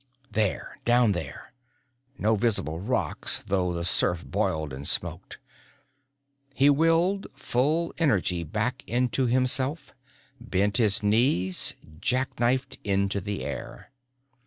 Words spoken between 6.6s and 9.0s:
willed full energy back